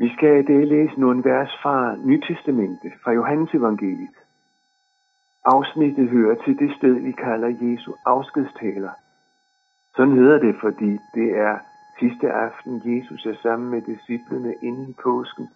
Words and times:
Vi 0.00 0.08
skal 0.16 0.38
i 0.38 0.42
dag 0.42 0.66
læse 0.66 1.00
nogle 1.00 1.24
vers 1.24 1.50
fra 1.62 1.96
Nytestamentet, 1.96 2.92
fra 3.02 3.12
Johannes 3.12 3.54
evangeliet. 3.54 4.16
Afsnittet 5.44 6.08
hører 6.08 6.44
til 6.44 6.58
det 6.58 6.76
sted, 6.76 6.94
vi 6.94 7.12
kalder 7.12 7.48
Jesu 7.60 7.92
afskedstaler. 8.06 8.90
Sådan 9.96 10.16
hedder 10.16 10.38
det, 10.38 10.56
fordi 10.60 10.90
det 11.14 11.38
er 11.38 11.58
sidste 11.98 12.32
aften, 12.32 12.82
Jesus 12.84 13.26
er 13.26 13.34
sammen 13.42 13.70
med 13.70 13.82
disciplene 13.82 14.54
inden 14.62 14.94
påsken 14.94 15.48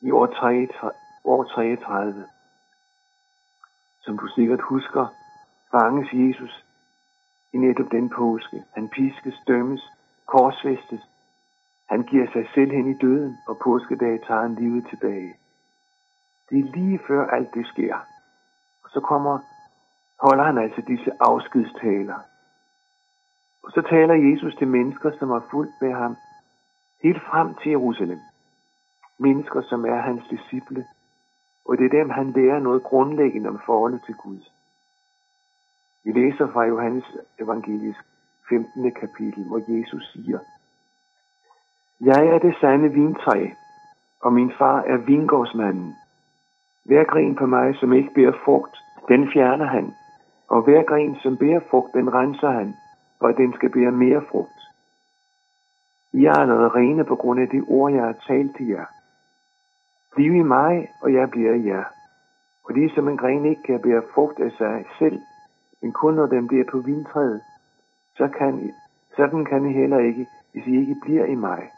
i 0.00 0.10
år 0.10 0.26
33. 1.44 2.24
Som 4.00 4.18
du 4.18 4.26
sikkert 4.26 4.60
husker, 4.60 5.06
fanges 5.70 6.12
Jesus 6.12 6.64
i 7.52 7.56
netop 7.58 7.90
den 7.90 8.08
påske. 8.08 8.62
Han 8.74 8.88
piskes, 8.88 9.34
dømmes, 9.46 9.92
korsfæstes. 10.26 11.00
Han 11.88 12.02
giver 12.02 12.26
sig 12.32 12.48
selv 12.54 12.70
hen 12.70 12.90
i 12.90 12.98
døden, 12.98 13.36
og 13.48 13.58
påskedag 13.64 14.20
tager 14.26 14.42
han 14.42 14.54
livet 14.54 14.86
tilbage. 14.90 15.34
Det 16.50 16.58
er 16.58 16.72
lige 16.76 17.00
før 17.06 17.26
alt 17.26 17.54
det 17.54 17.66
sker. 17.66 17.96
Og 18.84 18.90
så 18.90 19.00
kommer, 19.00 19.38
holder 20.20 20.44
han 20.44 20.58
altså 20.58 20.80
disse 20.80 21.10
afskedstaler. 21.20 22.18
Og 23.62 23.70
så 23.72 23.82
taler 23.82 24.14
Jesus 24.14 24.54
til 24.56 24.68
mennesker, 24.68 25.10
som 25.18 25.30
har 25.30 25.42
fulgt 25.50 25.72
med 25.80 25.92
ham 25.92 26.16
helt 27.02 27.22
frem 27.22 27.54
til 27.54 27.70
Jerusalem. 27.70 28.18
Mennesker, 29.18 29.62
som 29.62 29.84
er 29.84 30.00
hans 30.00 30.22
disciple. 30.30 30.86
Og 31.64 31.78
det 31.78 31.84
er 31.86 31.98
dem, 31.98 32.10
han 32.10 32.30
lærer 32.30 32.58
noget 32.58 32.82
grundlæggende 32.82 33.48
om 33.48 33.60
forholdet 33.66 34.02
til 34.06 34.14
Gud. 34.14 34.40
Vi 36.04 36.12
læser 36.12 36.46
fra 36.52 36.64
Johannes 36.64 37.04
evangelisk 37.38 38.00
15. 38.48 38.92
kapitel, 38.92 39.44
hvor 39.48 39.78
Jesus 39.78 40.12
siger, 40.12 40.38
jeg 42.00 42.26
er 42.26 42.38
det 42.38 42.56
sande 42.60 42.92
vintræ, 42.92 43.50
og 44.22 44.32
min 44.32 44.52
far 44.58 44.80
er 44.80 44.96
vingårdsmanden. 44.96 45.94
Hver 46.84 47.04
gren 47.04 47.36
på 47.36 47.46
mig, 47.46 47.76
som 47.76 47.92
ikke 47.92 48.14
bærer 48.14 48.32
frugt, 48.44 48.76
den 49.08 49.32
fjerner 49.32 49.64
han, 49.64 49.94
og 50.48 50.62
hver 50.62 50.82
gren, 50.82 51.16
som 51.22 51.36
bærer 51.36 51.60
frugt, 51.70 51.94
den 51.94 52.14
renser 52.14 52.50
han, 52.50 52.74
for 53.18 53.26
at 53.26 53.36
den 53.36 53.52
skal 53.54 53.70
bære 53.70 53.90
mere 53.90 54.22
frugt. 54.30 54.60
I 56.12 56.24
er 56.24 56.32
allerede 56.32 56.68
rene 56.68 57.04
på 57.04 57.16
grund 57.16 57.40
af 57.40 57.48
de 57.48 57.62
ord, 57.68 57.92
jeg 57.92 58.02
har 58.02 58.16
talt 58.26 58.56
til 58.56 58.66
jer. 58.66 58.84
Bliv 60.14 60.34
i 60.34 60.42
mig, 60.42 60.88
og 61.02 61.12
jeg 61.12 61.30
bliver 61.30 61.54
i 61.54 61.66
jer. 61.66 61.84
Og 62.64 62.74
det 62.74 62.92
som 62.94 63.08
en 63.08 63.16
gren 63.16 63.44
ikke 63.44 63.62
kan 63.62 63.82
bære 63.82 64.02
frugt 64.14 64.40
af 64.40 64.50
sig 64.50 64.84
selv, 64.98 65.20
men 65.82 65.92
kun 65.92 66.14
når 66.14 66.26
den 66.26 66.48
bliver 66.48 66.64
på 66.70 66.78
vintræet, 66.78 67.42
så 68.16 68.28
kan, 68.28 68.58
I, 68.58 68.70
sådan 69.16 69.44
kan 69.44 69.66
I 69.66 69.72
heller 69.72 69.98
ikke, 69.98 70.26
hvis 70.52 70.66
I 70.66 70.80
ikke 70.80 70.96
bliver 71.02 71.24
i 71.24 71.34
mig. 71.34 71.70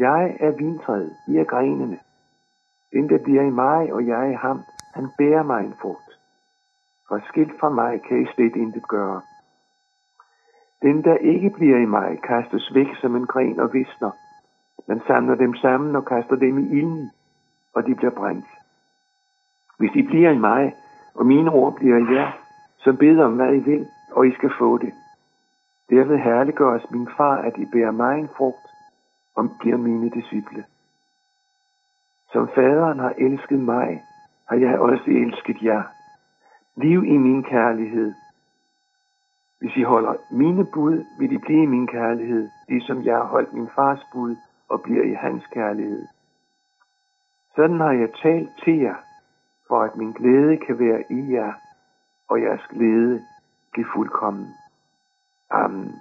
Jeg 0.00 0.36
er 0.40 0.50
vintræet, 0.50 1.16
I 1.28 1.36
er 1.36 1.44
grenene. 1.44 1.98
Den, 2.92 3.08
der 3.08 3.18
bliver 3.18 3.42
i 3.42 3.50
mig, 3.50 3.92
og 3.92 4.06
jeg 4.06 4.30
i 4.30 4.34
ham, 4.34 4.60
han 4.94 5.08
bærer 5.18 5.42
mig 5.42 5.64
en 5.64 5.74
frugt. 5.80 6.18
For 7.08 7.20
skilt 7.28 7.60
fra 7.60 7.68
mig 7.68 8.02
kan 8.02 8.22
I 8.22 8.26
slet 8.34 8.56
intet 8.56 8.88
gøre. 8.88 9.20
Den, 10.82 11.04
der 11.04 11.16
ikke 11.16 11.50
bliver 11.50 11.78
i 11.78 11.84
mig, 11.84 12.20
kastes 12.22 12.74
væk 12.74 12.86
som 13.00 13.16
en 13.16 13.26
gren 13.26 13.60
og 13.60 13.72
visner. 13.72 14.10
Man 14.88 15.00
samler 15.06 15.34
dem 15.34 15.54
sammen 15.54 15.96
og 15.96 16.04
kaster 16.04 16.36
dem 16.36 16.58
i 16.58 16.78
ilden, 16.78 17.10
og 17.74 17.86
de 17.86 17.94
bliver 17.94 18.10
brændt. 18.10 18.46
Hvis 19.78 19.94
I 19.94 20.02
bliver 20.02 20.30
i 20.30 20.38
mig, 20.38 20.74
og 21.14 21.26
mine 21.26 21.50
ord 21.50 21.74
bliver 21.74 21.96
i 21.96 22.14
jer, 22.14 22.32
så 22.78 22.92
bed 22.92 23.18
om, 23.18 23.36
hvad 23.36 23.54
I 23.54 23.58
vil, 23.58 23.88
og 24.12 24.26
I 24.26 24.34
skal 24.34 24.50
få 24.58 24.78
det. 24.78 24.92
Derved 25.90 26.18
herliggøres 26.18 26.90
min 26.90 27.08
far, 27.16 27.36
at 27.36 27.58
I 27.58 27.64
bærer 27.72 27.90
mig 27.90 28.18
en 28.18 28.28
frugt, 28.36 28.69
og 29.34 29.50
bliver 29.60 29.76
mine 29.76 30.10
disciple. 30.10 30.64
Som 32.32 32.48
faderen 32.54 32.98
har 32.98 33.14
elsket 33.18 33.60
mig, 33.60 34.04
har 34.48 34.56
jeg 34.56 34.78
også 34.78 35.04
elsket 35.06 35.62
jer. 35.62 35.82
Liv 36.76 37.04
i 37.04 37.16
min 37.16 37.42
kærlighed. 37.42 38.14
Hvis 39.60 39.76
I 39.76 39.82
holder 39.82 40.14
mine 40.30 40.66
bud, 40.74 41.04
vil 41.18 41.32
I 41.32 41.38
blive 41.38 41.62
i 41.62 41.66
min 41.66 41.86
kærlighed, 41.86 42.48
ligesom 42.68 43.04
jeg 43.04 43.16
har 43.16 43.24
holdt 43.24 43.52
min 43.52 43.68
fars 43.74 44.00
bud 44.12 44.36
og 44.68 44.82
bliver 44.82 45.04
i 45.04 45.14
hans 45.14 45.46
kærlighed. 45.46 46.06
Sådan 47.56 47.80
har 47.80 47.92
jeg 47.92 48.08
talt 48.22 48.50
til 48.64 48.78
jer, 48.78 48.96
for 49.68 49.82
at 49.82 49.96
min 49.96 50.12
glæde 50.12 50.56
kan 50.56 50.78
være 50.78 51.04
i 51.10 51.32
jer, 51.32 51.52
og 52.28 52.42
jeres 52.42 52.66
glæde 52.70 53.24
blive 53.72 53.86
fuldkommen. 53.94 54.54
Amen. 55.50 55.94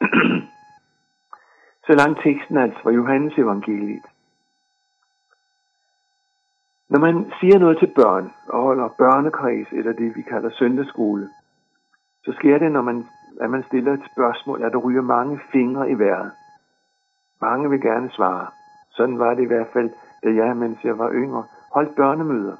Så 1.88 1.94
langt 1.94 2.20
teksten 2.22 2.56
altså 2.56 2.78
fra 2.82 2.90
Johannes 2.90 3.38
evangeliet. 3.38 4.06
Når 6.88 6.98
man 6.98 7.32
siger 7.40 7.58
noget 7.58 7.78
til 7.78 7.92
børn 7.94 8.32
og 8.48 8.62
holder 8.62 8.88
børnekreds, 8.88 9.68
eller 9.72 9.92
det 9.92 10.16
vi 10.16 10.22
kalder 10.22 10.50
søndagsskole, 10.50 11.28
så 12.24 12.32
sker 12.32 12.58
det, 12.58 12.72
når 12.72 12.82
man, 12.82 13.06
at 13.40 13.50
man 13.50 13.64
stiller 13.68 13.92
et 13.92 14.08
spørgsmål, 14.12 14.62
at 14.62 14.72
der 14.72 14.78
ryger 14.78 15.02
mange 15.02 15.40
fingre 15.52 15.90
i 15.90 15.98
vejret. 15.98 16.30
Mange 17.40 17.70
vil 17.70 17.80
gerne 17.80 18.10
svare. 18.10 18.46
Sådan 18.90 19.18
var 19.18 19.34
det 19.34 19.42
i 19.42 19.46
hvert 19.46 19.68
fald, 19.72 19.90
da 20.24 20.28
jeg, 20.44 20.56
mens 20.56 20.84
jeg 20.84 20.98
var 20.98 21.12
yngre, 21.12 21.44
holdt 21.72 21.96
børnemøder. 21.96 22.56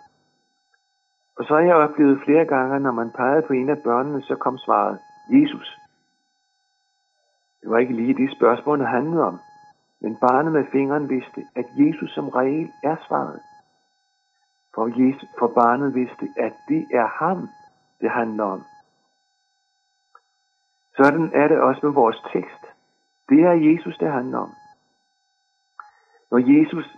Og 1.37 1.45
så 1.45 1.55
har 1.55 1.61
jeg 1.61 1.75
oplevet 1.75 2.21
flere 2.25 2.45
gange, 2.45 2.81
når 2.81 2.93
man 2.93 3.11
pegede 3.11 3.43
på 3.43 3.53
en 3.53 3.69
af 3.69 3.83
børnene, 3.83 4.23
så 4.23 4.35
kom 4.35 4.59
svaret, 4.59 4.99
Jesus. 5.31 5.79
Det 7.63 7.71
var 7.71 7.79
ikke 7.79 7.93
lige 7.95 8.15
det 8.15 8.37
spørgsmål, 8.37 8.79
det 8.79 8.89
handlede 8.89 9.23
om. 9.23 9.39
Men 10.01 10.17
barnet 10.17 10.53
med 10.53 10.65
fingeren 10.73 11.09
vidste, 11.09 11.47
at 11.55 11.67
Jesus 11.77 12.11
som 12.15 12.29
regel 12.29 12.73
er 12.83 12.97
svaret. 13.07 13.41
For, 14.75 14.87
Jesus, 14.87 15.29
for 15.39 15.47
barnet 15.47 15.95
vidste, 15.95 16.29
at 16.37 16.53
det 16.69 16.87
er 16.91 17.07
ham, 17.07 17.49
det 18.01 18.11
handler 18.11 18.45
om. 18.45 18.63
Sådan 20.97 21.31
er 21.35 21.49
det 21.49 21.61
også 21.61 21.81
med 21.87 21.93
vores 21.93 22.23
tekst. 22.33 22.63
Det 23.29 23.41
er 23.41 23.53
Jesus, 23.53 23.99
det 23.99 24.13
handler 24.13 24.39
om. 24.39 24.53
Når 26.31 26.39
Jesus 26.59 26.97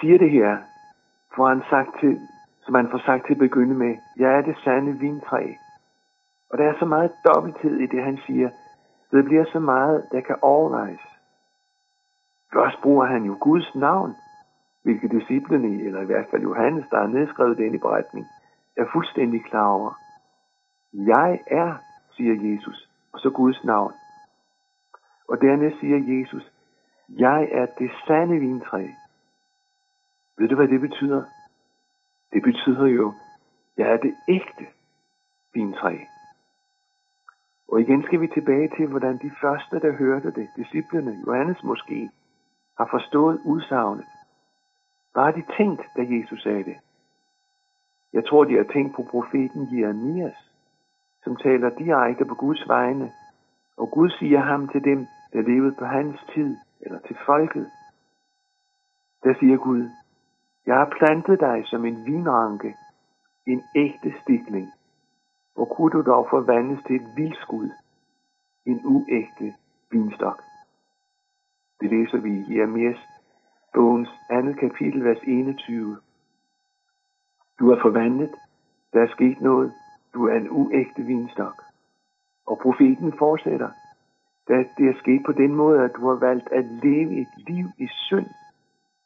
siger 0.00 0.18
det 0.18 0.30
her, 0.30 0.58
får 1.36 1.48
han 1.48 1.62
sagt 1.70 2.00
til, 2.00 2.20
som 2.64 2.74
han 2.74 2.90
får 2.90 2.98
sagt 2.98 3.26
til 3.26 3.32
at 3.32 3.38
begynde 3.38 3.74
med, 3.74 3.96
jeg 4.16 4.30
er 4.32 4.40
det 4.40 4.56
sande 4.64 4.98
vintræ. 4.98 5.54
Og 6.50 6.58
der 6.58 6.64
er 6.64 6.78
så 6.78 6.84
meget 6.84 7.12
dobbelthed 7.24 7.76
i 7.76 7.86
det, 7.86 8.04
han 8.04 8.18
siger. 8.26 8.50
Det 9.12 9.24
bliver 9.24 9.44
så 9.52 9.58
meget, 9.58 10.08
der 10.12 10.20
kan 10.20 10.36
overvejes. 10.42 11.00
Først 12.52 12.76
bruger 12.82 13.06
han 13.06 13.24
jo 13.24 13.36
Guds 13.40 13.74
navn, 13.74 14.14
hvilket 14.82 15.10
disciplene, 15.10 15.82
eller 15.82 16.00
i 16.00 16.04
hvert 16.04 16.26
fald 16.30 16.42
Johannes, 16.42 16.84
der 16.90 17.00
har 17.00 17.06
nedskrevet 17.06 17.58
den 17.58 17.74
i 17.74 17.78
beretning, 17.78 18.26
er 18.76 18.84
fuldstændig 18.92 19.44
klar 19.44 19.68
over. 19.68 19.92
Jeg 20.92 21.40
er, 21.46 21.74
siger 22.16 22.52
Jesus, 22.52 22.88
og 23.12 23.20
så 23.20 23.30
Guds 23.30 23.64
navn. 23.64 23.92
Og 25.28 25.40
dernæst 25.40 25.80
siger 25.80 26.18
Jesus, 26.18 26.52
jeg 27.08 27.48
er 27.52 27.66
det 27.66 27.90
sande 28.06 28.38
vintræ. 28.38 28.88
Ved 30.38 30.48
du, 30.48 30.54
hvad 30.54 30.68
det 30.68 30.80
betyder? 30.80 31.22
Det 32.32 32.42
betyder 32.42 32.86
jo, 32.86 33.12
jeg 33.76 33.92
er 33.92 33.96
det 33.96 34.14
ægte 34.28 34.66
vintræ. 35.54 35.98
Og 37.72 37.80
igen 37.80 38.02
skal 38.02 38.20
vi 38.20 38.26
tilbage 38.26 38.68
til, 38.76 38.86
hvordan 38.86 39.18
de 39.18 39.30
første, 39.40 39.80
der 39.80 39.92
hørte 39.92 40.30
det, 40.30 40.48
disciplene, 40.56 41.16
Johannes 41.26 41.62
måske, 41.62 42.10
har 42.78 42.88
forstået 42.90 43.40
udsagnet. 43.44 44.04
Hvad 45.12 45.22
har 45.22 45.30
de 45.30 45.44
tænkt, 45.56 45.82
da 45.96 46.02
Jesus 46.16 46.42
sagde 46.42 46.64
det? 46.64 46.76
Jeg 48.12 48.24
tror, 48.26 48.44
de 48.44 48.56
har 48.56 48.72
tænkt 48.72 48.96
på 48.96 49.02
profeten 49.10 49.62
Jeremias, 49.78 50.52
som 51.24 51.36
taler 51.36 51.68
direkte 51.68 52.24
på 52.24 52.34
Guds 52.34 52.68
vegne, 52.68 53.12
og 53.76 53.90
Gud 53.90 54.10
siger 54.10 54.40
ham 54.40 54.68
til 54.68 54.84
dem, 54.84 55.06
der 55.32 55.42
levede 55.42 55.74
på 55.78 55.84
hans 55.84 56.20
tid, 56.34 56.56
eller 56.80 56.98
til 56.98 57.16
folket. 57.26 57.70
Der 59.24 59.34
siger 59.40 59.56
Gud, 59.56 59.90
jeg 60.66 60.76
har 60.76 60.94
plantet 60.98 61.40
dig 61.40 61.62
som 61.66 61.84
en 61.84 62.06
vinranke, 62.06 62.76
en 63.46 63.62
ægte 63.76 64.14
stikling. 64.22 64.72
Hvor 65.54 65.64
kunne 65.64 65.90
du 65.90 66.02
dog 66.02 66.26
forvandles 66.30 66.84
til 66.86 66.96
et 66.96 67.06
vildskud, 67.16 67.70
en 68.66 68.80
uægte 68.84 69.54
vinstok? 69.90 70.42
Det 71.80 71.90
læser 71.90 72.18
vi 72.18 72.30
i 72.30 72.58
Jeremias 72.58 72.98
bogens 73.74 74.08
andet 74.30 74.58
kapitel, 74.58 75.04
vers 75.04 75.22
21. 75.22 75.96
Du 77.58 77.70
er 77.70 77.82
forvandlet, 77.82 78.34
der 78.92 79.02
er 79.02 79.08
sket 79.08 79.40
noget, 79.40 79.72
du 80.14 80.26
er 80.28 80.36
en 80.36 80.48
uægte 80.50 81.02
vinstok. 81.02 81.62
Og 82.46 82.58
profeten 82.58 83.12
fortsætter, 83.18 83.70
da 84.48 84.54
det 84.78 84.88
er 84.88 84.98
sket 84.98 85.22
på 85.26 85.32
den 85.32 85.54
måde, 85.54 85.84
at 85.84 85.92
du 85.96 86.08
har 86.08 86.14
valgt 86.14 86.52
at 86.52 86.64
leve 86.64 87.20
et 87.20 87.28
liv 87.36 87.66
i 87.78 87.86
synd, 87.86 88.26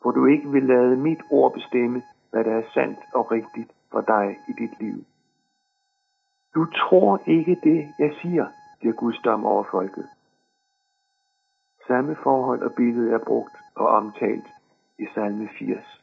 hvor 0.00 0.10
du 0.10 0.26
ikke 0.26 0.50
vil 0.50 0.62
lade 0.62 0.96
mit 0.96 1.22
ord 1.31 1.52
bestemme, 1.52 2.02
hvad 2.31 2.44
der 2.44 2.56
er 2.56 2.62
sandt 2.75 2.98
og 3.14 3.31
rigtigt 3.31 3.72
for 3.90 4.00
dig 4.00 4.38
i 4.48 4.52
dit 4.52 4.81
liv. 4.81 5.04
Du 6.56 6.64
tror 6.64 7.23
ikke 7.26 7.55
det, 7.62 7.94
jeg 7.99 8.14
siger, 8.23 8.47
siger 8.81 8.93
Guds 8.93 9.19
dom 9.19 9.47
over 9.47 9.64
folket. 9.70 10.08
Samme 11.87 12.17
forhold 12.23 12.62
og 12.62 12.75
billede 12.75 13.12
er 13.12 13.19
brugt 13.19 13.56
og 13.75 13.88
omtalt 13.88 14.47
i 14.99 15.06
salme 15.14 15.49
80. 15.58 16.03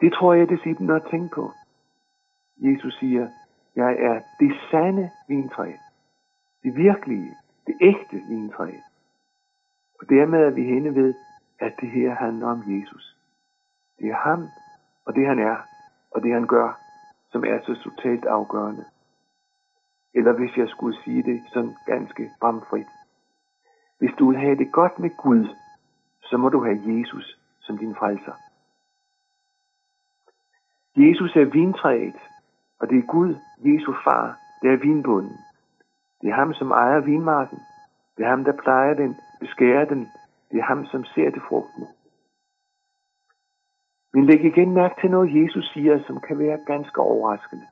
Det 0.00 0.12
tror 0.12 0.34
jeg, 0.34 0.48
disciplen 0.48 0.88
har 0.88 0.98
tænkt 1.10 1.32
på. 1.34 1.52
Jesus 2.56 2.98
siger, 2.98 3.28
jeg 3.76 3.96
er 3.98 4.20
det 4.40 4.56
sande 4.70 5.10
vintræ. 5.28 5.72
Det 6.62 6.76
virkelige, 6.76 7.36
det 7.66 7.76
ægte 7.80 8.16
vintræ. 8.28 8.70
Og 10.00 10.08
dermed 10.08 10.38
er 10.38 10.50
vi 10.50 10.62
henne 10.62 10.94
ved, 10.94 11.14
at 11.58 11.72
det 11.80 11.90
her 11.90 12.14
handler 12.14 12.46
om 12.46 12.62
Jesus. 12.66 13.16
Det 13.98 14.10
er 14.10 14.16
ham, 14.16 14.48
og 15.04 15.14
det 15.14 15.26
han 15.26 15.38
er, 15.38 15.56
og 16.10 16.22
det 16.22 16.32
han 16.32 16.46
gør, 16.46 16.83
som 17.34 17.44
er 17.44 17.58
så 17.66 17.74
totalt 17.84 18.24
afgørende. 18.24 18.84
Eller 20.14 20.32
hvis 20.32 20.56
jeg 20.56 20.68
skulle 20.68 21.02
sige 21.04 21.22
det 21.22 21.42
sådan 21.52 21.74
ganske 21.86 22.30
bramfrit. 22.40 22.86
Hvis 23.98 24.14
du 24.18 24.30
vil 24.30 24.38
have 24.38 24.56
det 24.56 24.72
godt 24.72 24.98
med 24.98 25.10
Gud, 25.16 25.48
så 26.22 26.36
må 26.36 26.48
du 26.48 26.64
have 26.64 26.80
Jesus 26.86 27.38
som 27.60 27.78
din 27.78 27.94
frelser. 27.94 28.32
Jesus 30.96 31.36
er 31.36 31.44
vintræet, 31.44 32.20
og 32.78 32.88
det 32.90 32.98
er 32.98 33.06
Gud, 33.06 33.34
Jesu 33.58 33.92
far, 34.04 34.38
der 34.62 34.72
er 34.72 34.76
vinbunden. 34.76 35.38
Det 36.20 36.30
er 36.30 36.34
ham, 36.34 36.54
som 36.54 36.70
ejer 36.70 37.00
vinmarken. 37.00 37.58
Det 38.16 38.24
er 38.24 38.28
ham, 38.30 38.44
der 38.44 38.52
plejer 38.52 38.94
den, 38.94 39.16
beskærer 39.40 39.84
den. 39.84 40.08
Det 40.50 40.58
er 40.58 40.64
ham, 40.64 40.86
som 40.86 41.04
ser 41.04 41.30
det 41.30 41.42
frugten. 41.48 41.86
Men 44.14 44.26
læg 44.26 44.44
igen 44.44 44.72
mærke 44.72 45.00
til 45.00 45.10
noget, 45.10 45.42
Jesus 45.42 45.72
siger, 45.72 46.02
som 46.06 46.20
kan 46.20 46.38
være 46.38 46.58
ganske 46.66 47.00
overraskende. 47.00 47.66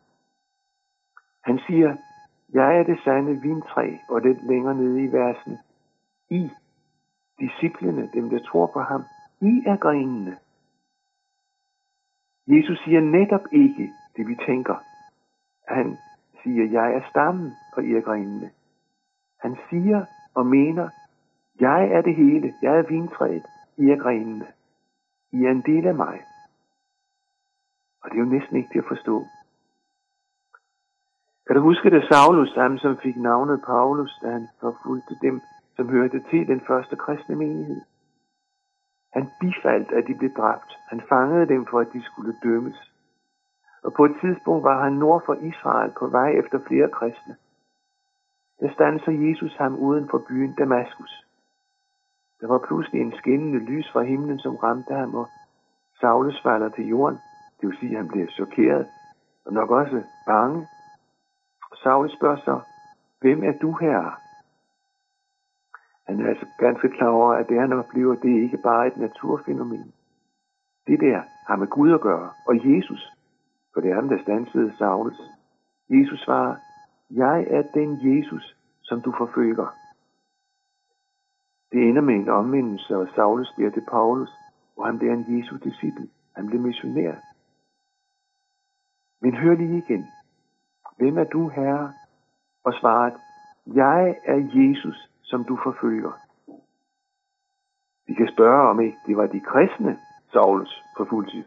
Han 1.44 1.58
siger, 1.66 1.96
jeg 2.52 2.78
er 2.78 2.82
det 2.82 2.98
sande 3.04 3.40
vintræ, 3.42 3.96
og 4.08 4.20
lidt 4.20 4.46
længere 4.46 4.74
nede 4.74 5.04
i 5.04 5.12
versene. 5.12 5.58
I, 6.30 6.50
disciplene, 7.40 8.10
dem 8.14 8.30
der 8.30 8.38
tror 8.38 8.66
på 8.66 8.80
ham, 8.80 9.02
I 9.40 9.62
er 9.66 9.76
grenene. 9.76 10.36
Jesus 12.46 12.78
siger 12.84 13.00
netop 13.00 13.46
ikke 13.52 13.92
det, 14.16 14.28
vi 14.28 14.36
tænker. 14.46 14.74
Han 15.68 15.98
siger, 16.42 16.64
jeg 16.64 16.94
er 16.94 17.02
stammen, 17.10 17.52
og 17.72 17.84
I 17.84 17.94
er 17.94 18.00
grenene. 18.00 18.50
Han 19.40 19.56
siger 19.70 20.04
og 20.34 20.46
mener, 20.46 20.88
jeg 21.60 21.88
er 21.90 22.02
det 22.02 22.14
hele, 22.14 22.54
jeg 22.62 22.78
er 22.78 22.82
vintræet, 22.82 23.46
I 23.76 23.90
er 23.90 23.96
grenene. 23.96 24.46
I 25.32 25.44
er 25.44 25.50
en 25.50 25.62
del 25.66 25.86
af 25.86 25.94
mig. 25.94 26.20
Og 28.02 28.10
det 28.10 28.16
er 28.16 28.24
jo 28.24 28.30
næsten 28.30 28.56
ikke 28.56 28.68
til 28.72 28.78
at 28.78 28.88
forstå. 28.88 29.26
Kan 31.46 31.56
du 31.56 31.62
huske 31.62 31.90
det 31.90 32.08
Saulus, 32.08 32.54
ham 32.54 32.78
som 32.78 32.96
fik 32.96 33.16
navnet 33.16 33.62
Paulus, 33.66 34.18
da 34.22 34.30
han 34.30 34.48
forfulgte 34.60 35.14
dem, 35.22 35.40
som 35.76 35.88
hørte 35.88 36.20
til 36.30 36.46
den 36.46 36.60
første 36.60 36.96
kristne 36.96 37.36
menighed? 37.36 37.80
Han 39.12 39.30
bifaldt, 39.40 39.92
at 39.92 40.04
de 40.06 40.14
blev 40.14 40.30
dræbt. 40.36 40.78
Han 40.88 41.00
fangede 41.08 41.48
dem 41.48 41.66
for, 41.66 41.80
at 41.80 41.92
de 41.92 42.02
skulle 42.02 42.34
dømmes. 42.42 42.92
Og 43.82 43.92
på 43.92 44.04
et 44.04 44.16
tidspunkt 44.20 44.64
var 44.64 44.84
han 44.84 44.92
nord 44.92 45.22
for 45.26 45.34
Israel 45.34 45.92
på 45.98 46.06
vej 46.06 46.30
efter 46.30 46.58
flere 46.68 46.90
kristne. 46.90 47.36
Der 48.60 48.72
standser 48.72 49.12
Jesus 49.12 49.54
ham 49.56 49.76
uden 49.76 50.08
for 50.10 50.24
byen 50.28 50.54
Damaskus. 50.54 51.24
Der 52.40 52.46
var 52.46 52.58
pludselig 52.58 53.00
en 53.00 53.12
skinnende 53.16 53.58
lys 53.58 53.90
fra 53.92 54.02
himlen, 54.02 54.38
som 54.38 54.56
ramte 54.56 54.94
ham, 54.94 55.14
og 55.14 55.28
Saulus 56.00 56.42
falder 56.42 56.68
til 56.68 56.86
jorden. 56.88 57.18
Det 57.62 57.70
vil 57.70 57.78
sige, 57.78 57.90
at 57.90 57.96
han 57.96 58.08
bliver 58.08 58.26
chokeret, 58.26 58.86
og 59.44 59.52
nok 59.52 59.70
også 59.70 60.02
bange. 60.26 60.68
Og 61.70 61.76
Saulus 61.76 62.12
spørger 62.12 62.36
så, 62.36 62.60
hvem 63.20 63.44
er 63.44 63.52
du 63.52 63.72
her? 63.72 64.20
Han 66.06 66.20
er 66.20 66.28
altså 66.28 66.46
ganske 66.58 66.88
klar 66.88 67.08
over, 67.08 67.32
at 67.34 67.48
det 67.48 67.60
han 67.60 67.72
oplever, 67.72 68.14
det 68.14 68.30
er 68.36 68.42
ikke 68.42 68.58
bare 68.58 68.86
et 68.86 68.96
naturfænomen. 68.96 69.92
Det 70.86 71.00
der 71.00 71.22
har 71.46 71.56
med 71.56 71.66
Gud 71.66 71.92
at 71.92 72.00
gøre, 72.00 72.30
og 72.46 72.54
Jesus, 72.64 73.12
for 73.74 73.80
det 73.80 73.90
er 73.90 73.94
ham, 73.94 74.08
der 74.08 74.22
stansede 74.22 74.76
Sauls. 74.78 75.20
Jesus 75.88 76.20
svarer, 76.20 76.56
jeg 77.10 77.46
er 77.50 77.62
den 77.62 77.90
Jesus, 78.02 78.56
som 78.82 79.00
du 79.00 79.14
forfølger. 79.18 79.76
Det 81.72 81.88
ender 81.88 82.02
med 82.02 82.14
en 82.14 82.28
omvendelse, 82.28 82.96
og 82.96 83.08
Saulus 83.14 83.52
bliver 83.56 83.70
til 83.70 83.84
Paulus, 83.90 84.30
og 84.76 84.86
han 84.86 84.98
bliver 84.98 85.14
en 85.14 85.38
Jesu 85.38 85.56
disciple. 85.56 86.08
Han 86.36 86.46
bliver 86.46 86.62
missionær. 86.62 87.14
Men 89.22 89.34
hør 89.34 89.54
lige 89.54 89.78
igen. 89.78 90.06
Hvem 90.96 91.18
er 91.18 91.24
du, 91.24 91.48
Herre? 91.48 91.92
Og 92.64 92.72
svaret, 92.74 93.14
jeg 93.66 94.16
er 94.24 94.36
Jesus, 94.54 95.10
som 95.22 95.44
du 95.44 95.58
forfølger. 95.62 96.12
Vi 98.06 98.14
kan 98.14 98.28
spørge, 98.32 98.70
om 98.70 98.80
ikke 98.80 98.98
det 99.06 99.16
var 99.16 99.26
de 99.26 99.40
kristne, 99.40 99.98
Saulus 100.32 100.82
forfulgte. 100.96 101.44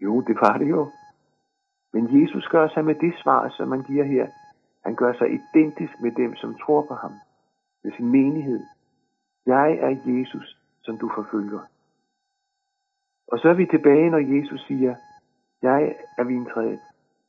Jo, 0.00 0.20
det 0.20 0.36
var 0.36 0.58
det 0.58 0.68
jo. 0.68 0.90
Men 1.92 2.22
Jesus 2.22 2.48
gør 2.48 2.68
sig 2.68 2.84
med 2.84 2.94
det 2.94 3.14
svar, 3.22 3.48
som 3.48 3.68
man 3.68 3.82
giver 3.82 4.04
her. 4.04 4.26
Han 4.84 4.94
gør 4.94 5.12
sig 5.12 5.28
identisk 5.30 6.00
med 6.00 6.12
dem, 6.12 6.36
som 6.36 6.54
tror 6.54 6.82
på 6.82 6.94
ham. 6.94 7.12
Med 7.84 7.92
sin 7.92 8.08
menighed. 8.08 8.60
Jeg 9.46 9.72
er 9.72 9.96
Jesus, 10.06 10.58
som 10.82 10.98
du 10.98 11.10
forfølger. 11.14 11.60
Og 13.28 13.38
så 13.38 13.48
er 13.48 13.54
vi 13.54 13.66
tilbage, 13.66 14.10
når 14.10 14.18
Jesus 14.36 14.66
siger, 14.66 14.94
jeg 15.62 15.96
er 16.18 16.24
vintræet, 16.24 16.80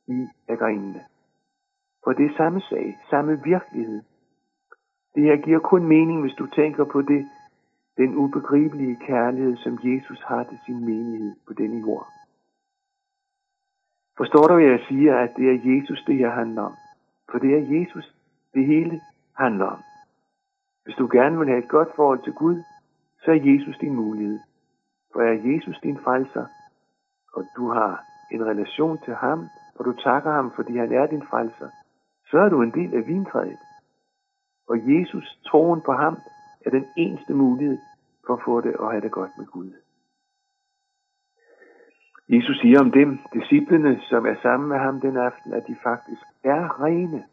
I 0.06 0.28
er 0.48 0.56
grenene. 0.56 1.04
For 2.04 2.12
det 2.12 2.26
er 2.26 2.36
samme 2.36 2.60
sag, 2.60 2.98
samme 3.10 3.42
virkelighed. 3.44 4.02
Det 5.14 5.22
her 5.22 5.36
giver 5.36 5.58
kun 5.58 5.86
mening, 5.86 6.20
hvis 6.20 6.34
du 6.34 6.46
tænker 6.46 6.84
på 6.84 7.02
det, 7.02 7.28
den 7.96 8.16
ubegribelige 8.16 8.96
kærlighed, 8.96 9.56
som 9.56 9.78
Jesus 9.84 10.22
har 10.22 10.44
til 10.44 10.58
sin 10.66 10.84
menighed 10.84 11.36
på 11.46 11.52
denne 11.52 11.80
jord. 11.80 12.06
Forstår 14.16 14.46
du, 14.46 14.54
hvad 14.54 14.64
jeg 14.64 14.84
siger, 14.88 15.18
at 15.18 15.32
det 15.36 15.46
er 15.50 15.58
Jesus, 15.64 16.04
det 16.06 16.16
her 16.16 16.30
handler 16.30 16.62
om? 16.62 16.74
For 17.30 17.38
det 17.38 17.54
er 17.54 17.80
Jesus, 17.80 18.14
det 18.54 18.66
hele 18.66 19.00
handler 19.36 19.66
om. 19.66 19.82
Hvis 20.84 20.94
du 20.94 21.08
gerne 21.12 21.38
vil 21.38 21.48
have 21.48 21.62
et 21.64 21.68
godt 21.68 21.88
forhold 21.96 22.22
til 22.22 22.32
Gud, 22.32 22.62
så 23.22 23.30
er 23.30 23.40
Jesus 23.50 23.78
din 23.78 23.94
mulighed. 23.94 24.38
For 25.12 25.20
er 25.20 25.52
Jesus 25.52 25.80
din 25.82 25.98
frelser, 25.98 26.46
og 27.32 27.44
du 27.56 27.68
har 27.68 28.09
en 28.30 28.46
relation 28.46 28.98
til 29.04 29.14
ham, 29.14 29.48
og 29.74 29.84
du 29.84 29.92
takker 29.92 30.32
ham, 30.32 30.52
fordi 30.56 30.76
han 30.76 30.92
er 30.92 31.06
din 31.06 31.22
frelser, 31.30 31.68
så 32.30 32.38
er 32.38 32.48
du 32.48 32.62
en 32.62 32.70
del 32.70 32.94
af 32.94 33.06
vintræet. 33.06 33.58
Og 34.68 34.76
Jesus, 34.92 35.38
troen 35.46 35.80
på 35.80 35.92
ham, 35.92 36.16
er 36.66 36.70
den 36.70 36.86
eneste 36.96 37.34
mulighed 37.34 37.78
for 38.26 38.34
at 38.34 38.42
få 38.44 38.60
det 38.60 38.76
og 38.76 38.90
have 38.90 39.00
det 39.00 39.10
godt 39.10 39.30
med 39.38 39.46
Gud. 39.46 39.72
Jesus 42.28 42.58
siger 42.60 42.80
om 42.80 42.90
dem, 42.90 43.18
disciplene, 43.32 44.00
som 44.00 44.26
er 44.26 44.34
sammen 44.42 44.68
med 44.68 44.78
ham 44.78 45.00
den 45.00 45.16
aften, 45.16 45.52
at 45.52 45.66
de 45.66 45.76
faktisk 45.82 46.22
er 46.44 46.82
rene. 46.82 47.24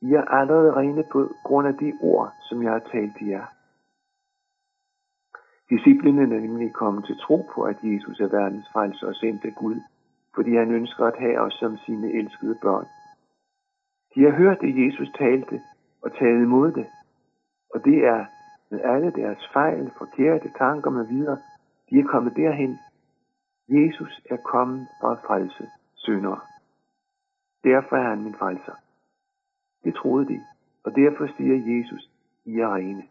I 0.00 0.12
er 0.12 0.24
allerede 0.24 0.76
rene 0.76 1.04
på 1.12 1.28
grund 1.44 1.68
af 1.68 1.74
de 1.74 1.92
ord, 2.00 2.32
som 2.48 2.62
jeg 2.62 2.72
har 2.72 2.82
talt 2.92 3.16
til 3.18 3.26
jer. 3.26 3.46
Disciplene 5.70 6.22
er 6.22 6.26
nemlig 6.26 6.72
kommet 6.72 7.04
til 7.04 7.18
tro 7.18 7.48
på, 7.54 7.62
at 7.62 7.76
Jesus 7.82 8.20
er 8.20 8.28
verdens 8.28 8.68
frelser 8.72 9.06
og 9.06 9.14
sendt 9.14 9.44
af 9.44 9.54
Gud, 9.54 9.80
fordi 10.34 10.56
han 10.56 10.70
ønsker 10.70 11.04
at 11.06 11.18
have 11.18 11.40
os 11.40 11.54
som 11.54 11.76
sine 11.76 12.12
elskede 12.12 12.58
børn. 12.62 12.86
De 14.14 14.22
har 14.22 14.30
hørt 14.30 14.60
det, 14.60 14.86
Jesus 14.86 15.08
talte, 15.18 15.60
og 16.02 16.12
taget 16.18 16.42
imod 16.42 16.72
det. 16.72 16.86
Og 17.74 17.84
det 17.84 17.98
er 18.04 18.24
med 18.70 18.80
alle 18.80 19.10
deres 19.10 19.48
fejl, 19.52 19.90
forkerte 19.98 20.50
tanker 20.58 20.90
med 20.90 21.06
videre, 21.06 21.38
de 21.90 21.98
er 21.98 22.04
kommet 22.04 22.36
derhen. 22.36 22.78
Jesus 23.68 24.20
er 24.30 24.36
kommet 24.36 24.88
for 25.00 25.08
at 25.08 25.18
frelse 25.26 25.70
syndere. 25.94 26.40
Derfor 27.64 27.96
er 27.96 28.08
han 28.08 28.22
min 28.22 28.34
frelser. 28.34 28.74
Det 29.84 29.94
troede 29.94 30.26
de, 30.28 30.40
og 30.84 30.96
derfor 30.96 31.26
siger 31.36 31.76
Jesus, 31.76 32.10
I 32.44 32.58
er 32.58 32.74
rene. 32.74 33.02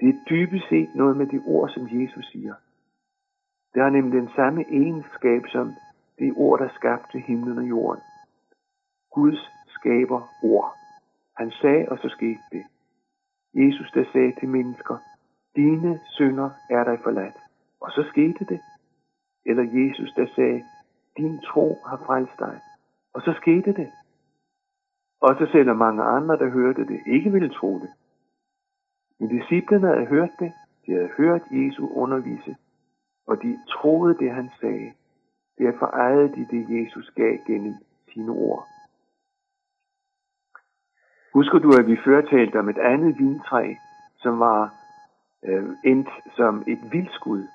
Det 0.00 0.08
er 0.08 0.24
dybest 0.30 0.68
set 0.68 0.94
noget 0.94 1.16
med 1.16 1.26
de 1.26 1.42
ord, 1.46 1.70
som 1.70 2.00
Jesus 2.00 2.26
siger. 2.32 2.54
Det 3.74 3.82
har 3.82 3.90
nemlig 3.90 4.20
den 4.20 4.30
samme 4.36 4.64
egenskab 4.68 5.42
som 5.48 5.72
det 6.18 6.32
ord, 6.36 6.58
der 6.60 6.68
skabte 6.74 7.18
himlen 7.18 7.58
og 7.58 7.68
jorden. 7.68 8.02
Guds 9.10 9.50
skaber 9.68 10.20
ord. 10.42 10.74
Han 11.36 11.50
sagde, 11.50 11.88
og 11.88 11.98
så 11.98 12.08
skete 12.08 12.42
det. 12.52 12.64
Jesus, 13.54 13.90
der 13.90 14.04
sagde 14.12 14.32
til 14.40 14.48
mennesker, 14.48 14.96
dine 15.56 16.00
synder 16.04 16.50
er 16.70 16.84
dig 16.84 16.98
forladt. 17.02 17.36
Og 17.80 17.90
så 17.90 18.04
skete 18.08 18.44
det. 18.44 18.60
Eller 19.46 19.62
Jesus, 19.62 20.12
der 20.12 20.26
sagde, 20.34 20.64
din 21.16 21.40
tro 21.40 21.78
har 21.86 22.02
frelst 22.06 22.38
dig. 22.38 22.60
Og 23.14 23.22
så 23.22 23.32
skete 23.40 23.72
det. 23.72 23.92
Og 25.20 25.36
så 25.38 25.46
selvom 25.52 25.76
mange 25.76 26.02
andre, 26.02 26.38
der 26.38 26.48
hørte 26.50 26.86
det, 26.86 27.00
ikke 27.06 27.32
ville 27.32 27.48
tro 27.48 27.78
det. 27.78 27.90
Men 29.22 29.38
disciplene 29.38 29.86
havde 29.86 30.06
hørt 30.06 30.30
det, 30.38 30.52
de 30.86 30.92
havde 30.92 31.10
hørt 31.16 31.42
Jesu 31.50 31.88
undervise, 31.88 32.56
og 33.26 33.42
de 33.42 33.58
troede 33.68 34.18
det, 34.18 34.30
han 34.30 34.50
sagde. 34.60 34.92
Derfor 35.58 35.86
ejede 35.86 36.28
de 36.28 36.46
det, 36.50 36.62
Jesus 36.76 37.10
gav 37.16 37.38
gennem 37.46 37.74
sine 38.12 38.32
ord. 38.32 38.66
Husker 41.34 41.58
du, 41.58 41.70
at 41.78 41.86
vi 41.86 41.96
før 42.04 42.20
talte 42.20 42.58
om 42.58 42.68
et 42.68 42.78
andet 42.78 43.18
vintræ, 43.18 43.74
som 44.16 44.38
var 44.38 44.74
øh, 45.44 45.70
endt 45.84 46.08
som 46.36 46.64
et 46.66 46.92
vildskud? 46.92 47.46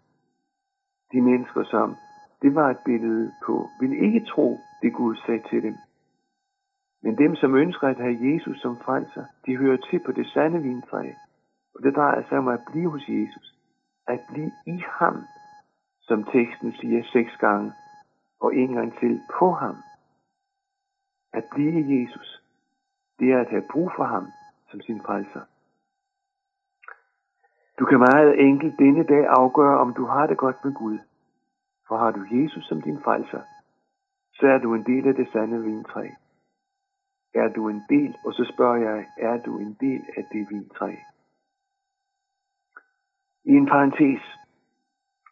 De 1.12 1.21
mennesker, 1.21 1.63
som 1.63 1.95
det 2.41 2.55
var 2.55 2.69
et 2.69 2.79
billede 2.86 3.31
på, 3.45 3.69
ville 3.79 3.97
ikke 3.97 4.25
tro, 4.25 4.57
det 4.81 4.93
Gud 4.93 5.15
sagde 5.25 5.43
til 5.50 5.63
dem. 5.63 5.75
Men 7.03 7.17
dem, 7.17 7.36
som 7.36 7.55
ønsker 7.55 7.88
at 7.88 7.97
have 7.97 8.33
Jesus 8.33 8.62
som 8.62 8.77
frelser, 8.77 9.25
de 9.45 9.57
hører 9.57 9.77
til 9.77 10.00
på 10.05 10.12
det 10.12 10.27
sande 10.27 10.62
vintræ. 10.62 11.13
Og 11.77 11.84
det 11.84 11.96
drejer 11.96 12.24
sig 12.29 12.38
om 12.38 12.48
at 12.48 12.60
blive 12.72 12.89
hos 12.89 13.10
Jesus. 13.10 13.55
At 14.07 14.19
blive 14.31 14.51
i 14.65 14.84
ham, 15.00 15.24
som 16.01 16.24
teksten 16.24 16.74
siger 16.74 17.03
seks 17.03 17.38
gange, 17.38 17.74
og 18.39 18.55
en 18.55 18.74
gang 18.74 19.00
til 19.00 19.22
på 19.39 19.51
ham. 19.51 19.75
At 21.34 21.43
blive 21.51 21.79
i 21.81 22.01
Jesus, 22.01 22.43
det 23.19 23.31
er 23.31 23.39
at 23.39 23.50
have 23.50 23.67
brug 23.72 23.91
for 23.96 24.03
ham 24.03 24.27
som 24.72 24.81
sin 24.81 25.01
frelser. 25.01 25.41
Du 27.79 27.86
kan 27.86 28.00
meget 28.00 28.39
enkelt 28.39 28.79
denne 28.79 29.03
dag 29.03 29.25
afgøre, 29.27 29.79
om 29.79 29.93
du 29.93 30.05
har 30.05 30.27
det 30.27 30.38
godt 30.38 30.65
med 30.65 30.74
Gud. 30.74 31.00
For 31.88 31.98
har 31.98 32.12
du 32.12 32.25
Jesus 32.31 32.65
som 32.65 32.81
din 32.81 33.01
frelser, 33.03 33.41
så 34.34 34.48
er 34.48 34.57
du 34.57 34.74
en 34.74 34.84
del 34.84 35.07
af 35.07 35.15
det 35.15 35.31
sande 35.31 35.63
vintræ. 35.63 36.10
Er 37.34 37.48
du 37.48 37.69
en 37.69 37.81
del, 37.89 38.15
og 38.25 38.34
så 38.34 38.51
spørger 38.53 38.77
jeg, 38.77 39.07
er 39.17 39.38
du 39.38 39.57
en 39.57 39.77
del 39.79 40.05
af 40.17 40.25
det 40.31 40.48
vintræ? 40.50 40.96
I 43.48 43.51
en 43.51 43.66
parentes, 43.66 44.24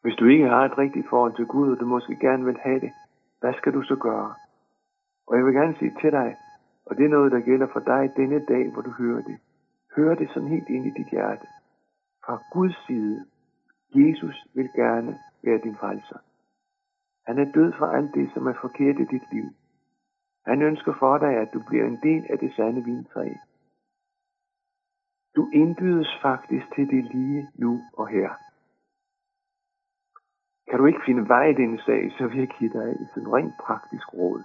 hvis 0.01 0.15
du 0.15 0.25
ikke 0.25 0.48
har 0.48 0.65
et 0.65 0.77
rigtigt 0.77 1.10
forhold 1.10 1.36
til 1.36 1.45
Gud, 1.45 1.72
og 1.72 1.79
du 1.79 1.86
måske 1.86 2.15
gerne 2.15 2.45
vil 2.45 2.57
have 2.60 2.79
det, 2.79 2.91
hvad 3.39 3.53
skal 3.53 3.74
du 3.74 3.81
så 3.81 3.95
gøre? 3.95 4.34
Og 5.27 5.38
jeg 5.38 5.45
vil 5.45 5.53
gerne 5.53 5.75
sige 5.79 5.93
til 6.01 6.12
dig, 6.12 6.36
og 6.86 6.98
det 6.98 7.05
er 7.05 7.10
noget, 7.10 7.31
der 7.31 7.39
gælder 7.39 7.67
for 7.74 7.79
dig 7.79 8.13
denne 8.17 8.45
dag, 8.45 8.72
hvor 8.72 8.81
du 8.81 8.91
hører 8.91 9.22
det. 9.22 9.38
Hør 9.95 10.15
det 10.15 10.29
sådan 10.29 10.50
helt 10.50 10.69
ind 10.69 10.86
i 10.86 10.89
dit 10.89 11.10
hjerte. 11.12 11.48
Fra 12.25 12.41
Guds 12.53 12.86
side, 12.88 13.25
Jesus 13.95 14.48
vil 14.53 14.69
gerne 14.75 15.19
være 15.43 15.60
din 15.63 15.75
frelser. 15.75 16.17
Han 17.27 17.39
er 17.39 17.51
død 17.51 17.74
for 17.77 17.86
alt 17.86 18.13
det, 18.13 18.29
som 18.34 18.48
er 18.48 18.53
forkert 18.62 19.00
i 19.00 19.05
dit 19.05 19.31
liv. 19.31 19.45
Han 20.45 20.62
ønsker 20.62 20.93
for 21.00 21.17
dig, 21.17 21.34
at 21.38 21.53
du 21.53 21.62
bliver 21.69 21.86
en 21.86 22.00
del 22.03 22.25
af 22.29 22.39
det 22.39 22.53
sande 22.55 22.84
vintræ. 22.84 23.29
Du 25.35 25.49
indbydes 25.53 26.19
faktisk 26.21 26.65
til 26.75 26.89
det 26.89 27.03
lige 27.15 27.47
nu 27.55 27.81
og 27.93 28.07
her. 28.07 28.29
Kan 30.69 30.79
du 30.79 30.85
ikke 30.85 31.05
finde 31.05 31.27
vej 31.27 31.45
i 31.45 31.53
denne 31.53 31.79
sag, 31.81 32.11
så 32.17 32.27
vil 32.27 32.37
jeg 32.37 32.47
give 32.59 32.73
dig 32.73 32.89
et 32.91 33.33
rent 33.33 33.53
praktisk 33.59 34.13
råd. 34.13 34.43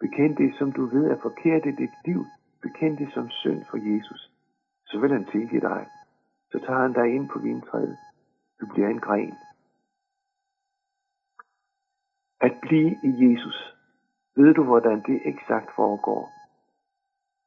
Bekend 0.00 0.36
det, 0.36 0.54
som 0.58 0.72
du 0.72 0.86
ved 0.86 1.10
er 1.10 1.20
forkert 1.22 1.66
i 1.66 1.70
dit 1.70 1.96
liv. 2.04 2.24
Bekend 2.62 2.98
det 2.98 3.12
som 3.14 3.30
synd 3.30 3.64
for 3.70 3.76
Jesus. 3.76 4.32
Så 4.86 5.00
vil 5.00 5.12
han 5.12 5.24
tilgive 5.24 5.60
dig. 5.60 5.86
Så 6.50 6.58
tager 6.58 6.80
han 6.80 6.92
dig 6.92 7.14
ind 7.14 7.28
på 7.28 7.38
vintræet. 7.38 7.98
Du 8.60 8.66
bliver 8.66 8.88
en 8.88 9.00
gren. 9.00 9.34
At 12.40 12.54
blive 12.62 12.90
i 13.02 13.10
Jesus. 13.24 13.76
Ved 14.36 14.54
du, 14.54 14.64
hvordan 14.64 15.02
det 15.06 15.20
eksakt 15.24 15.70
foregår? 15.76 16.32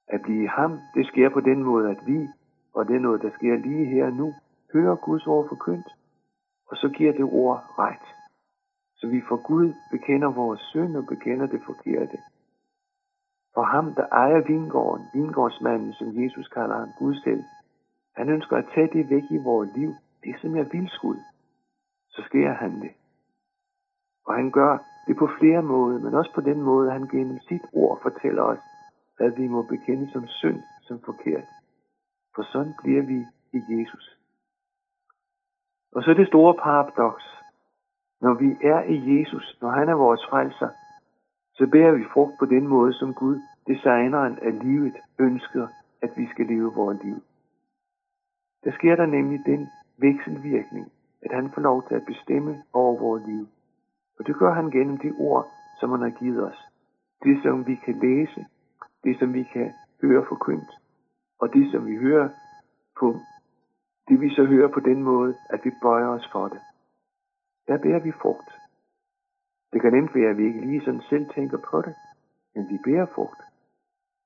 At 0.07 0.21
blive 0.21 0.43
i 0.43 0.47
ham, 0.47 0.79
det 0.95 1.07
sker 1.07 1.29
på 1.29 1.39
den 1.39 1.63
måde, 1.63 1.91
at 1.91 2.07
vi, 2.07 2.27
og 2.73 2.87
det 2.87 2.95
er 2.95 2.99
noget, 2.99 3.21
der 3.21 3.31
sker 3.31 3.55
lige 3.55 3.85
her 3.85 4.09
nu, 4.09 4.33
hører 4.73 4.95
Guds 4.95 5.27
ord 5.27 5.47
forkyndt, 5.49 5.87
og 6.67 6.77
så 6.77 6.89
giver 6.89 7.13
det 7.13 7.23
ord 7.23 7.65
ret. 7.79 8.07
Så 8.95 9.07
vi 9.07 9.21
for 9.27 9.47
Gud 9.47 9.73
bekender 9.91 10.31
vores 10.31 10.61
synd 10.61 10.97
og 10.97 11.05
bekender 11.05 11.45
det 11.45 11.61
forkerte. 11.65 12.17
For 13.53 13.63
ham, 13.63 13.95
der 13.95 14.07
ejer 14.11 14.41
vingården, 14.41 15.05
vingårdsmanden, 15.13 15.93
som 15.93 16.23
Jesus 16.23 16.47
kalder 16.47 16.77
ham, 16.77 16.89
Gud 16.99 17.15
selv, 17.15 17.43
han 18.15 18.29
ønsker 18.29 18.57
at 18.57 18.69
tage 18.75 18.89
det 18.93 19.09
væk 19.09 19.23
i 19.31 19.37
vores 19.37 19.69
liv, 19.75 19.93
det 20.23 20.35
som 20.41 20.57
er 20.57 20.63
vildskud. 20.63 21.17
Så 22.09 22.21
sker 22.25 22.53
han 22.53 22.81
det. 22.81 22.91
Og 24.25 24.33
han 24.35 24.51
gør 24.51 24.77
det 25.07 25.17
på 25.17 25.29
flere 25.39 25.61
måder, 25.61 25.99
men 25.99 26.13
også 26.13 26.31
på 26.35 26.41
den 26.41 26.61
måde, 26.61 26.87
at 26.87 26.93
han 26.93 27.07
gennem 27.07 27.39
sit 27.39 27.61
ord 27.73 28.01
fortæller 28.01 28.43
os, 28.43 28.59
at 29.19 29.37
vi 29.37 29.47
må 29.47 29.61
bekende 29.61 30.11
som 30.11 30.27
synd, 30.27 30.61
som 30.81 30.99
forkert. 31.05 31.43
For 32.35 32.43
sådan 32.43 32.73
bliver 32.83 33.01
vi 33.01 33.19
i 33.57 33.59
Jesus. 33.69 34.17
Og 35.95 36.03
så 36.03 36.13
det 36.13 36.27
store 36.27 36.53
paradoks. 36.53 37.23
Når 38.21 38.33
vi 38.33 38.57
er 38.61 38.81
i 38.83 39.19
Jesus, 39.19 39.57
når 39.61 39.69
han 39.69 39.89
er 39.89 39.93
vores 39.95 40.25
frelser, 40.29 40.69
så 41.53 41.67
bærer 41.71 41.91
vi 41.91 42.03
frugt 42.13 42.33
på 42.39 42.45
den 42.45 42.67
måde, 42.67 42.93
som 42.93 43.13
Gud, 43.13 43.39
designeren 43.67 44.39
af 44.39 44.63
livet, 44.63 44.95
ønsker, 45.19 45.67
at 46.01 46.11
vi 46.17 46.27
skal 46.27 46.45
leve 46.45 46.73
vores 46.73 47.03
liv. 47.03 47.23
Der 48.63 48.71
sker 48.71 48.95
der 48.95 49.05
nemlig 49.05 49.39
den 49.45 49.69
vekselvirkning, 49.97 50.91
at 51.21 51.31
han 51.35 51.51
får 51.51 51.61
lov 51.61 51.87
til 51.87 51.95
at 51.95 52.05
bestemme 52.05 52.63
over 52.73 52.99
vores 52.99 53.23
liv. 53.25 53.47
Og 54.19 54.27
det 54.27 54.35
gør 54.35 54.53
han 54.53 54.71
gennem 54.71 54.97
de 54.97 55.13
ord, 55.19 55.51
som 55.79 55.89
han 55.91 56.01
har 56.01 56.09
givet 56.19 56.43
os. 56.43 56.59
Det, 57.23 57.43
som 57.43 57.67
vi 57.67 57.75
kan 57.75 57.99
læse, 57.99 58.45
det, 59.03 59.19
som 59.19 59.33
vi 59.33 59.43
kan 59.43 59.73
høre 60.01 60.25
forkyndt, 60.29 60.71
og 61.39 61.53
det, 61.53 61.71
som 61.71 61.85
vi 61.85 61.95
hører 61.97 62.29
på, 62.99 63.19
det 64.07 64.21
vi 64.21 64.29
så 64.29 64.43
hører 64.45 64.67
på 64.67 64.79
den 64.79 65.03
måde, 65.03 65.35
at 65.49 65.65
vi 65.65 65.71
bøjer 65.81 66.07
os 66.07 66.29
for 66.31 66.47
det. 66.47 66.61
Der 67.67 67.77
bærer 67.77 67.99
vi 67.99 68.11
frugt. 68.11 68.49
Det 69.73 69.81
kan 69.81 69.93
nemt 69.93 70.15
være, 70.15 70.29
at 70.29 70.37
vi 70.37 70.45
ikke 70.45 70.61
lige 70.61 70.85
sådan 70.85 71.01
selv 71.09 71.25
tænker 71.35 71.57
på 71.57 71.81
det, 71.81 71.95
men 72.55 72.69
vi 72.69 72.77
bærer 72.85 73.05
frugt. 73.05 73.41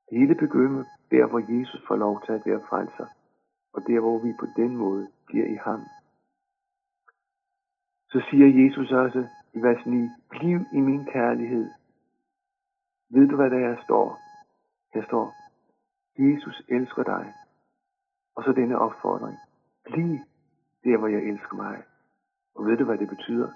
Det 0.10 0.20
hele 0.20 0.36
begynder 0.36 0.84
der, 1.12 1.26
hvor 1.26 1.40
Jesus 1.40 1.82
får 1.88 1.96
lov 1.96 2.22
til 2.26 2.32
at 2.32 2.46
være 2.46 2.62
frelser, 2.70 3.08
og 3.74 3.82
der, 3.88 4.00
hvor 4.00 4.20
vi 4.20 4.34
på 4.40 4.46
den 4.56 4.78
måde 4.78 5.08
bliver 5.28 5.46
i 5.46 5.56
ham. 5.56 5.82
Så 8.12 8.24
siger 8.30 8.64
Jesus 8.64 8.92
også 8.92 9.28
i 9.54 9.60
vers 9.62 9.86
9, 9.86 10.10
bliv 10.30 10.60
i 10.74 10.80
min 10.80 11.06
kærlighed. 11.06 11.70
Ved 13.10 13.28
du, 13.28 13.36
hvad 13.36 13.50
der 13.50 13.84
står? 13.84 14.20
Her 14.94 15.04
står, 15.04 15.34
Jesus 16.18 16.62
elsker 16.68 17.04
dig. 17.04 17.34
Og 18.36 18.44
så 18.44 18.52
denne 18.52 18.80
opfordring. 18.80 19.38
Bliv 19.86 20.20
der, 20.84 20.98
hvor 20.98 21.08
jeg 21.08 21.24
elsker 21.24 21.56
mig. 21.56 21.84
Og 22.56 22.66
ved 22.66 22.78
du, 22.78 22.86
hvad 22.86 22.98
det 22.98 23.10
betyder? 23.10 23.50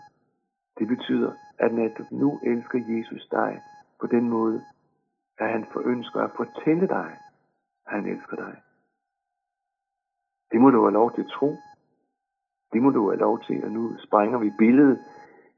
Det 0.80 0.88
betyder, 0.88 1.32
at 1.60 1.74
når 1.74 1.88
du 1.98 2.06
nu 2.12 2.40
elsker 2.44 2.80
Jesus 2.88 3.28
dig 3.32 3.62
på 4.00 4.08
den 4.08 4.30
måde, 4.30 4.62
at 5.38 5.50
han 5.50 5.66
forønsker 5.74 6.22
at 6.22 6.32
fortælle 6.36 6.88
dig, 6.88 7.18
at 7.86 7.94
han 7.94 8.06
elsker 8.06 8.36
dig. 8.36 8.62
Det 10.52 10.62
må 10.62 10.70
du 10.70 10.82
have 10.82 10.94
lov 10.94 11.14
til 11.14 11.22
at 11.22 11.32
tro. 11.32 11.58
Det 12.74 12.82
må 12.82 12.90
du 12.90 13.10
have 13.10 13.20
lov 13.20 13.44
til, 13.44 13.64
og 13.66 13.72
nu 13.72 13.98
sprænger 13.98 14.38
vi 14.40 14.52
billedet. 14.58 15.00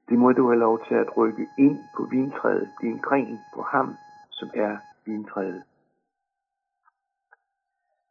Det 0.10 0.18
må 0.20 0.32
du 0.32 0.48
have 0.48 0.60
lov 0.60 0.86
til 0.88 0.96
at 0.96 1.18
rykke 1.18 1.48
ind 1.58 1.80
på 1.98 2.04
vintræet, 2.12 2.70
din 2.82 2.98
gren 2.98 3.40
på 3.56 3.62
ham, 3.62 3.96
som 4.32 4.50
er 4.54 4.78
vintræet. 5.06 5.64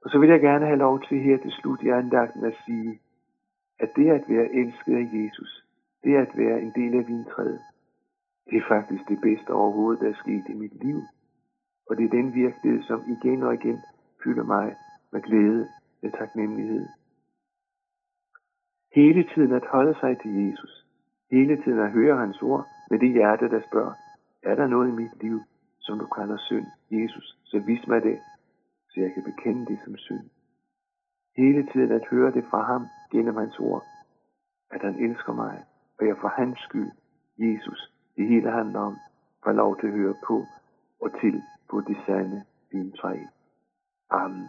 Og 0.05 0.11
så 0.11 0.19
vil 0.19 0.29
jeg 0.29 0.41
gerne 0.41 0.67
have 0.67 0.79
lov 0.79 1.03
til 1.09 1.19
her 1.21 1.37
til 1.37 1.51
slut 1.51 1.83
i 1.83 1.89
andagten 1.89 2.45
at 2.45 2.55
sige, 2.67 3.01
at 3.81 3.91
det 3.97 4.11
at 4.11 4.25
være 4.29 4.55
elsket 4.55 4.97
af 4.97 5.09
Jesus, 5.13 5.65
det 6.05 6.17
at 6.17 6.31
være 6.35 6.63
en 6.63 6.73
del 6.75 6.99
af 6.99 7.09
vintræet, 7.09 7.61
det 8.51 8.59
er 8.59 8.69
faktisk 8.69 9.09
det 9.09 9.21
bedste 9.21 9.51
overhovedet, 9.51 10.01
der 10.01 10.09
er 10.09 10.23
sket 10.23 10.45
i 10.49 10.53
mit 10.53 10.85
liv. 10.85 11.01
Og 11.91 11.97
det 11.97 12.05
er 12.05 12.09
den 12.09 12.35
virkelighed, 12.35 12.83
som 12.83 13.03
igen 13.09 13.43
og 13.43 13.55
igen 13.55 13.79
fylder 14.25 14.45
mig 14.45 14.77
med 15.13 15.23
glæde, 15.23 15.69
med 16.03 16.11
taknemmelighed. 16.11 16.87
Hele 18.95 19.29
tiden 19.35 19.53
at 19.53 19.67
holde 19.67 19.95
sig 20.01 20.19
til 20.23 20.31
Jesus. 20.47 20.87
Hele 21.31 21.63
tiden 21.63 21.79
at 21.79 21.91
høre 21.91 22.17
hans 22.17 22.43
ord 22.43 22.67
med 22.91 22.99
det 22.99 23.13
hjerte, 23.13 23.49
der 23.49 23.61
spørger, 23.69 23.93
er 24.43 24.55
der 24.55 24.67
noget 24.67 24.89
i 24.89 24.93
mit 24.93 25.23
liv, 25.23 25.41
som 25.81 25.99
du 25.99 26.07
kalder 26.07 26.37
synd, 26.39 26.67
Jesus, 26.91 27.39
så 27.45 27.59
vis 27.59 27.87
mig 27.87 28.03
det, 28.03 28.19
så 28.95 29.01
jeg 29.01 29.15
kan 29.15 29.23
bekende 29.23 29.67
det 29.67 29.79
som 29.85 29.97
synd. 29.97 30.31
Hele 31.37 31.67
tiden 31.73 31.93
at 31.93 32.09
høre 32.11 32.33
det 32.33 32.45
fra 32.51 32.63
ham 32.63 32.87
gennem 33.13 33.37
hans 33.37 33.59
ord, 33.59 33.85
at 34.71 34.81
han 34.83 34.95
elsker 34.95 35.33
mig, 35.33 35.65
og 35.99 36.07
jeg 36.07 36.17
for 36.21 36.29
hans 36.29 36.59
skyld, 36.59 36.91
Jesus, 37.39 37.93
det 38.17 38.29
hele 38.29 38.51
handler 38.51 38.81
om, 38.81 38.97
får 39.45 39.53
lov 39.53 39.81
til 39.81 39.87
at 39.87 39.93
høre 39.93 40.15
på 40.27 40.47
og 41.01 41.21
til 41.21 41.43
på 41.71 41.81
det 41.81 41.97
sande 42.07 42.45
vintræ. 42.73 43.17
Amen. 44.11 44.49